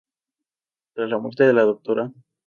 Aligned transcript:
Tras 0.95 1.11
la 1.11 1.19
muerte 1.19 1.43
de 1.45 1.53
la 1.53 1.63
Dra. 1.63 2.11